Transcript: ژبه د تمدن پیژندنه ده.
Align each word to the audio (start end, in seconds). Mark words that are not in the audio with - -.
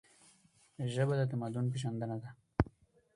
ژبه 0.93 1.13
د 1.19 1.21
تمدن 1.31 1.65
پیژندنه 1.73 2.17
ده. 2.21 2.29